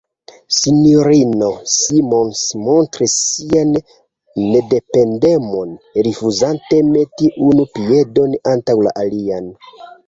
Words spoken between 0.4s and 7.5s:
S-ino Simons montris sian nedependemon, rifuzante meti